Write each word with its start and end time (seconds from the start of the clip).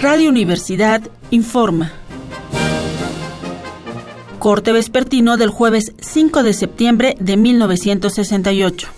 Radio 0.00 0.28
Universidad 0.28 1.02
informa. 1.30 1.90
Corte 4.38 4.70
vespertino 4.70 5.36
del 5.36 5.50
jueves 5.50 5.92
5 6.00 6.44
de 6.44 6.52
septiembre 6.52 7.16
de 7.18 7.36
1968. 7.36 8.88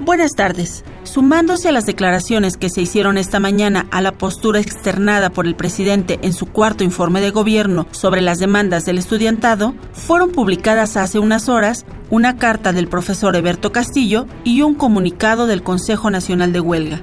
Buenas 0.00 0.32
tardes. 0.32 0.84
Sumándose 1.04 1.68
a 1.68 1.72
las 1.72 1.86
declaraciones 1.86 2.56
que 2.56 2.70
se 2.70 2.80
hicieron 2.80 3.18
esta 3.18 3.38
mañana 3.38 3.86
a 3.90 4.00
la 4.00 4.12
postura 4.12 4.58
externada 4.58 5.30
por 5.30 5.46
el 5.46 5.54
presidente 5.54 6.18
en 6.22 6.32
su 6.32 6.46
cuarto 6.46 6.82
informe 6.82 7.20
de 7.20 7.30
gobierno 7.30 7.86
sobre 7.90 8.22
las 8.22 8.38
demandas 8.38 8.84
del 8.84 8.98
estudiantado, 8.98 9.74
fueron 9.92 10.32
publicadas 10.32 10.96
hace 10.96 11.18
unas 11.18 11.48
horas 11.48 11.84
una 12.10 12.36
carta 12.36 12.72
del 12.72 12.88
profesor 12.88 13.36
Eberto 13.36 13.70
Castillo 13.70 14.26
y 14.44 14.62
un 14.62 14.74
comunicado 14.74 15.46
del 15.46 15.62
Consejo 15.62 16.10
Nacional 16.10 16.52
de 16.52 16.60
Huelga. 16.60 17.02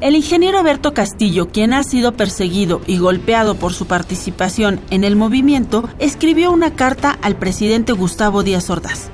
El 0.00 0.14
ingeniero 0.14 0.58
Eberto 0.58 0.92
Castillo, 0.92 1.48
quien 1.48 1.72
ha 1.72 1.82
sido 1.82 2.12
perseguido 2.12 2.82
y 2.86 2.98
golpeado 2.98 3.54
por 3.54 3.72
su 3.72 3.86
participación 3.86 4.78
en 4.90 5.04
el 5.04 5.16
movimiento, 5.16 5.88
escribió 5.98 6.52
una 6.52 6.74
carta 6.74 7.18
al 7.22 7.36
presidente 7.36 7.92
Gustavo 7.92 8.42
Díaz 8.42 8.68
Ordaz. 8.68 9.10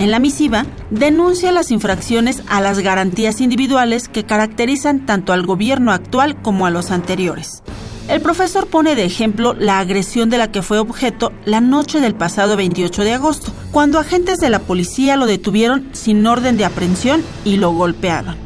En 0.00 0.10
la 0.10 0.18
misiva, 0.18 0.64
denuncia 0.88 1.52
las 1.52 1.70
infracciones 1.70 2.42
a 2.48 2.62
las 2.62 2.78
garantías 2.78 3.42
individuales 3.42 4.08
que 4.08 4.24
caracterizan 4.24 5.04
tanto 5.04 5.34
al 5.34 5.44
gobierno 5.44 5.92
actual 5.92 6.40
como 6.40 6.64
a 6.64 6.70
los 6.70 6.90
anteriores. 6.90 7.62
El 8.08 8.22
profesor 8.22 8.66
pone 8.66 8.94
de 8.94 9.04
ejemplo 9.04 9.52
la 9.52 9.78
agresión 9.78 10.30
de 10.30 10.38
la 10.38 10.50
que 10.50 10.62
fue 10.62 10.78
objeto 10.78 11.32
la 11.44 11.60
noche 11.60 12.00
del 12.00 12.14
pasado 12.14 12.56
28 12.56 13.04
de 13.04 13.12
agosto, 13.12 13.52
cuando 13.72 13.98
agentes 13.98 14.38
de 14.38 14.48
la 14.48 14.60
policía 14.60 15.16
lo 15.16 15.26
detuvieron 15.26 15.90
sin 15.92 16.26
orden 16.26 16.56
de 16.56 16.64
aprehensión 16.64 17.22
y 17.44 17.58
lo 17.58 17.72
golpeaban. 17.72 18.38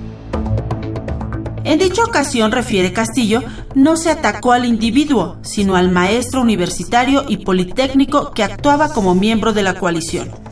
En 1.63 1.79
dicha 1.79 2.03
ocasión, 2.03 2.51
refiere 2.51 2.93
Castillo, 2.93 3.45
no 3.77 3.97
se 3.97 4.11
atacó 4.11 4.51
al 4.51 4.65
individuo, 4.65 5.39
sino 5.43 5.77
al 5.77 5.93
maestro 5.93 6.41
universitario 6.41 7.25
y 7.29 7.39
politécnico 7.39 8.33
que 8.33 8.43
actuaba 8.43 8.93
como 8.93 9.15
miembro 9.15 9.53
de 9.53 9.63
la 9.63 9.75
coalición. 9.75 10.44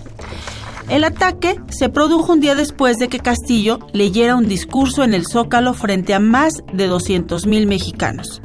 El 0.89 1.05
ataque 1.05 1.61
se 1.69 1.89
produjo 1.89 2.33
un 2.33 2.41
día 2.41 2.55
después 2.55 2.99
de 2.99 3.09
que 3.09 3.21
Castillo 3.21 3.79
leyera 3.93 4.37
un 4.37 4.47
discurso 4.47 5.05
en 5.05 5.15
el 5.15 5.27
Zócalo 5.27 5.75
frente 5.75 6.15
a 6.15 6.21
más 6.21 6.55
de 6.73 6.91
200.000 6.91 7.67
mexicanos. 7.67 8.43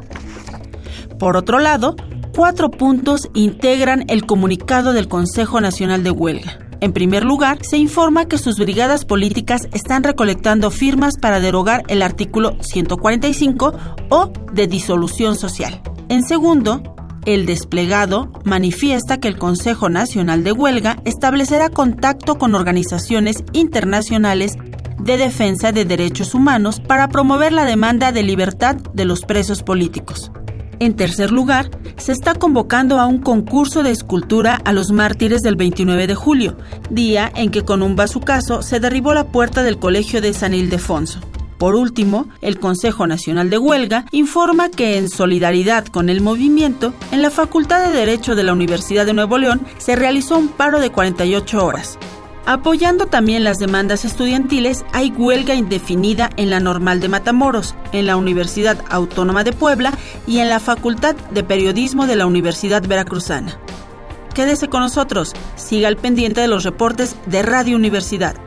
Por 1.20 1.36
otro 1.36 1.60
lado, 1.60 1.96
cuatro 2.36 2.70
puntos 2.70 3.30
integran 3.34 4.06
el 4.08 4.26
comunicado 4.26 4.94
del 4.94 5.08
Consejo 5.08 5.60
Nacional 5.60 6.04
de 6.04 6.12
Huelga. 6.12 6.60
En 6.80 6.94
primer 6.94 7.24
lugar, 7.26 7.58
se 7.66 7.78
informa 7.78 8.28
que 8.28 8.38
sus 8.38 8.60
brigadas 8.60 9.04
políticas 9.04 9.68
están 9.74 10.04
recolectando 10.04 10.70
firmas 10.70 11.16
para 11.20 11.40
derogar 11.40 11.84
el 11.88 12.04
artículo 12.04 12.56
145 12.62 13.74
o 14.10 14.32
de 14.54 14.68
disolución 14.68 15.36
social. 15.36 15.82
En 16.10 16.24
segundo, 16.24 16.84
el 17.28 17.46
desplegado 17.46 18.32
manifiesta 18.46 19.20
que 19.20 19.28
el 19.28 19.38
Consejo 19.38 19.90
Nacional 19.90 20.46
de 20.46 20.54
Huelga 20.54 20.98
establecerá 21.04 21.70
contacto 21.70 22.38
con 22.38 22.56
organizaciones 22.56 23.44
internacionales 23.52 24.54
de 24.98 25.18
defensa 25.18 25.74
de 25.74 25.84
derechos 25.84 26.34
humanos 26.34 26.80
para 26.80 27.10
promover 27.10 27.52
la 27.52 27.66
demanda 27.66 28.14
de 28.14 28.24
libertad 28.24 28.78
de 28.94 29.04
los 29.04 29.22
presos 29.26 29.62
políticos. 29.62 30.32
En 30.80 30.96
tercer 30.96 31.32
lugar, 31.32 31.70
se 31.98 32.14
está 32.14 32.34
convocando 32.34 32.98
a 32.98 33.08
un 33.08 33.20
concurso 33.20 33.84
de 33.84 33.92
escultura 33.92 34.62
a 34.64 34.72
los 34.72 34.92
mártires 34.92 35.42
del 35.42 35.58
29 35.58 36.08
de 36.08 36.16
julio, 36.16 36.58
día 36.90 37.30
en 37.36 37.52
que 37.52 37.64
con 37.64 37.82
un 37.82 37.98
bazucazo 37.98 38.62
se 38.62 38.80
derribó 38.80 39.14
la 39.14 39.26
puerta 39.26 39.64
del 39.64 39.80
colegio 39.80 40.22
de 40.22 40.34
San 40.34 40.54
Ildefonso. 40.54 41.20
Por 41.58 41.76
último, 41.76 42.28
el 42.42 42.60
Consejo 42.60 43.08
Nacional 43.08 43.50
de 43.50 43.58
Huelga 43.58 44.06
informa 44.12 44.70
que 44.70 44.98
en 44.98 45.10
solidaridad 45.10 45.88
con 45.88 46.10
el 46.10 46.22
movimiento, 46.22 46.94
en 47.12 47.22
la 47.22 47.32
Facultad 47.32 47.88
de 47.88 47.98
Derecho 47.98 48.36
de 48.36 48.44
la 48.44 48.54
Universidad 48.54 49.06
de 49.06 49.14
Nuevo 49.14 49.38
León 49.38 49.62
se 49.78 49.96
realizó 49.96 50.38
un 50.38 50.50
paro 50.50 50.80
de 50.80 50.92
48 50.92 51.66
horas. 51.66 51.98
Apoyando 52.46 53.08
también 53.08 53.44
las 53.44 53.58
demandas 53.58 54.06
estudiantiles, 54.06 54.86
hay 54.94 55.12
huelga 55.12 55.54
indefinida 55.54 56.30
en 56.38 56.50
la 56.50 56.62
Normal 56.62 57.02
de 57.02 57.10
Matamoros, 57.10 57.76
en 57.92 58.06
la 58.06 58.16
Universidad 58.16 58.82
Autónoma 58.90 59.44
de 59.44 59.52
Puebla 59.52 59.92
y 60.26 60.40
en 60.40 60.48
la 60.48 60.62
Facultad 60.62 61.16
de 61.32 61.44
Periodismo 61.44 62.08
de 62.08 62.16
la 62.16 62.26
Universidad 62.26 62.88
Veracruzana. 62.88 63.60
Quédese 64.34 64.70
con 64.70 64.82
nosotros, 64.82 65.34
siga 65.56 65.90
al 65.90 65.98
pendiente 65.98 66.40
de 66.40 66.48
los 66.48 66.64
reportes 66.64 67.18
de 67.26 67.42
Radio 67.42 67.76
Universidad. 67.76 68.47